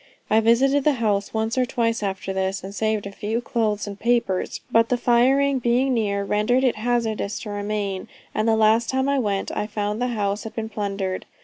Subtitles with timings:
[0.31, 3.99] I visited the house once or twice after this, and saved a few clothes and
[3.99, 9.07] papers, but the firing being near, rendered it hazardous to remain, and the last time
[9.07, 11.27] I went, I found the house had been plundered.